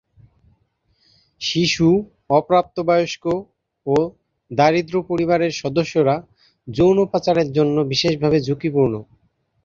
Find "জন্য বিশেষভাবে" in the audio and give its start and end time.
7.57-8.37